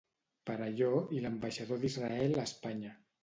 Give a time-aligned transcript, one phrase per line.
[0.49, 2.97] Perelló i l'ambaixador d'Israel a Espanya.